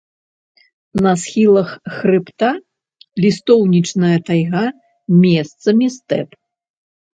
[1.07, 2.49] На схілах хрыбта
[3.27, 4.65] лістоўнічная тайга,
[5.23, 6.29] месцамі стэп.